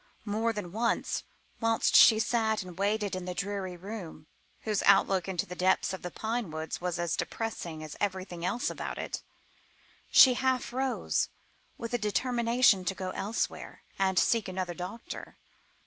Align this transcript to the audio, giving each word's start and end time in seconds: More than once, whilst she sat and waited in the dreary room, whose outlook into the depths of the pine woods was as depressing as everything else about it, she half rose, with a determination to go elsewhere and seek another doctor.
More 0.25 0.51
than 0.51 0.71
once, 0.71 1.25
whilst 1.59 1.95
she 1.95 2.17
sat 2.17 2.63
and 2.63 2.75
waited 2.79 3.15
in 3.15 3.25
the 3.25 3.35
dreary 3.35 3.77
room, 3.77 4.25
whose 4.61 4.81
outlook 4.87 5.27
into 5.27 5.45
the 5.45 5.53
depths 5.53 5.93
of 5.93 6.01
the 6.01 6.09
pine 6.09 6.49
woods 6.49 6.81
was 6.81 6.97
as 6.97 7.15
depressing 7.15 7.83
as 7.83 7.95
everything 7.99 8.43
else 8.43 8.71
about 8.71 8.97
it, 8.97 9.21
she 10.09 10.33
half 10.33 10.73
rose, 10.73 11.29
with 11.77 11.93
a 11.93 11.99
determination 11.99 12.83
to 12.85 12.95
go 12.95 13.11
elsewhere 13.11 13.83
and 13.99 14.17
seek 14.17 14.47
another 14.47 14.73
doctor. 14.73 15.37